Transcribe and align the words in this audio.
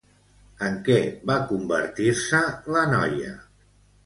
En 0.67 0.79
què 0.87 0.95
va 1.31 1.35
convertir-se 1.51 2.41
la 2.79 2.87
noia? 2.95 3.37